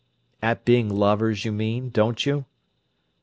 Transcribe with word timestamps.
"At 0.41 0.65
being 0.65 0.89
lovers, 0.89 1.45
you 1.45 1.51
mean, 1.51 1.91
don't 1.91 2.25
you?" 2.25 2.45